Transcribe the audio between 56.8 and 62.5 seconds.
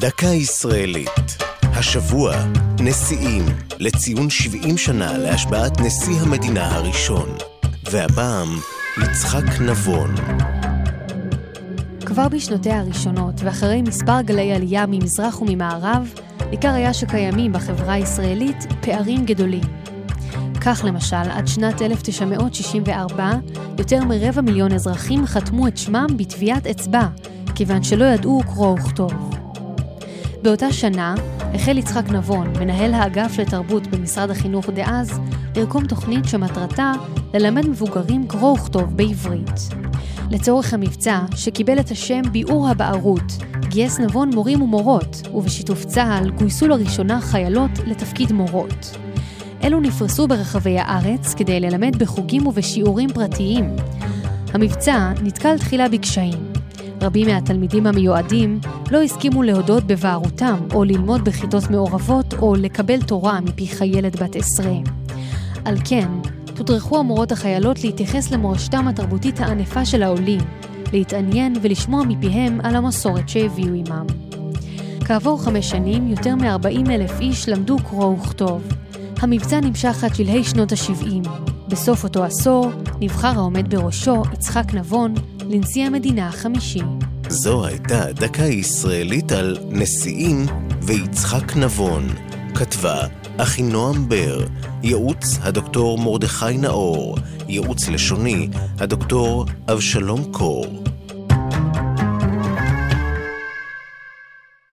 רבים מהתלמידים המיועדים לא הסכימו להודות בבערותם או ללמוד בכיתות מעורבות